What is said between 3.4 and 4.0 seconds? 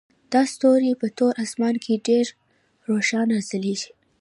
ځلیږي